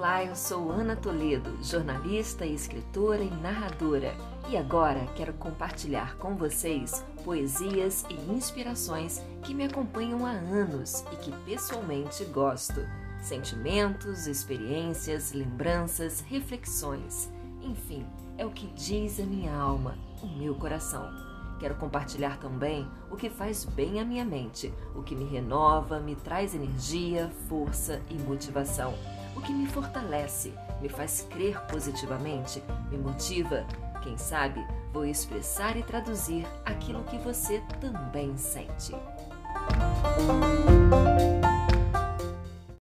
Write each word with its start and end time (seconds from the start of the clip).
Olá, 0.00 0.24
eu 0.24 0.34
sou 0.34 0.72
Ana 0.72 0.96
Toledo, 0.96 1.62
jornalista, 1.62 2.46
escritora 2.46 3.22
e 3.22 3.28
narradora, 3.28 4.14
e 4.48 4.56
agora 4.56 5.06
quero 5.14 5.34
compartilhar 5.34 6.16
com 6.16 6.34
vocês 6.34 7.04
poesias 7.22 8.06
e 8.08 8.14
inspirações 8.32 9.20
que 9.42 9.52
me 9.52 9.64
acompanham 9.64 10.24
há 10.24 10.30
anos 10.30 11.04
e 11.12 11.16
que 11.16 11.30
pessoalmente 11.44 12.24
gosto. 12.24 12.80
Sentimentos, 13.20 14.26
experiências, 14.26 15.32
lembranças, 15.32 16.22
reflexões, 16.22 17.30
enfim, 17.60 18.06
é 18.38 18.46
o 18.46 18.50
que 18.50 18.68
diz 18.68 19.20
a 19.20 19.24
minha 19.24 19.54
alma, 19.54 19.98
o 20.22 20.26
meu 20.26 20.54
coração. 20.54 21.10
Quero 21.58 21.74
compartilhar 21.74 22.38
também 22.38 22.88
o 23.10 23.16
que 23.16 23.28
faz 23.28 23.66
bem 23.66 24.00
à 24.00 24.04
minha 24.06 24.24
mente, 24.24 24.72
o 24.94 25.02
que 25.02 25.14
me 25.14 25.26
renova, 25.26 26.00
me 26.00 26.16
traz 26.16 26.54
energia, 26.54 27.30
força 27.50 28.00
e 28.08 28.14
motivação 28.14 28.94
o 29.36 29.40
que 29.40 29.52
me 29.52 29.66
fortalece, 29.66 30.52
me 30.80 30.88
faz 30.88 31.22
crer 31.30 31.60
positivamente, 31.66 32.62
me 32.90 32.98
motiva. 32.98 33.64
Quem 34.02 34.16
sabe 34.16 34.64
vou 34.92 35.04
expressar 35.04 35.76
e 35.76 35.82
traduzir 35.82 36.46
aquilo 36.64 37.04
que 37.04 37.18
você 37.18 37.62
também 37.80 38.36
sente. 38.36 38.92